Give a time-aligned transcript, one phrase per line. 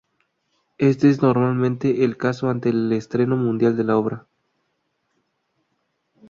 [0.79, 4.25] Este es normalmente el caso ante el estreno mundial de la obra.